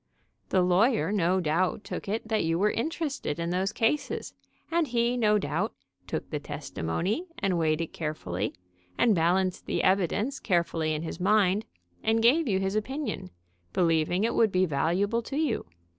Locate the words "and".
4.71-4.87, 7.37-7.55, 8.97-9.13, 12.01-12.23